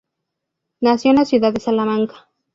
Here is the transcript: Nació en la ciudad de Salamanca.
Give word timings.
Nació 0.79 1.11
en 1.11 1.17
la 1.17 1.25
ciudad 1.25 1.53
de 1.53 1.59
Salamanca. 1.59 2.27